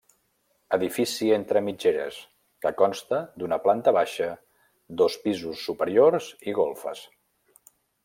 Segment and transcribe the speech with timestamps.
[0.77, 2.17] Edifici entre mitgeres,
[2.65, 4.33] que consta d'una planta baixa,
[5.03, 7.07] dos pisos superiors i golfes.